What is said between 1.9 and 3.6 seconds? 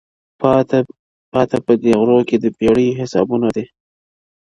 غرو کي د پېړیو حسابونه